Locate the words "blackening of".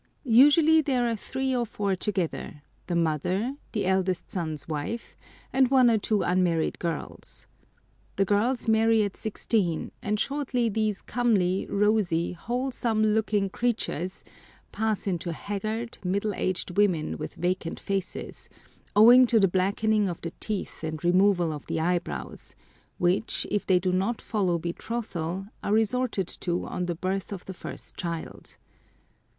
19.47-20.19